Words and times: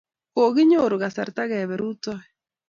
Kokinyoru 0.33 0.95
kasarta 1.01 1.41
kepe 1.49 1.75
rutoi 1.81 2.23